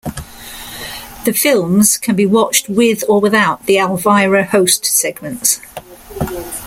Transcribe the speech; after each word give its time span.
The 1.25 1.31
films 1.31 1.95
can 1.95 2.15
be 2.15 2.25
watched 2.25 2.67
with 2.67 3.03
or 3.07 3.21
without 3.21 3.67
the 3.67 3.77
Elvira 3.77 4.45
host 4.45 4.83
segments. 4.83 5.61